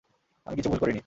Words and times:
আমি 0.45 0.55
কিছু 0.55 0.69
ভুল 0.69 0.79
করিনি। 0.79 0.99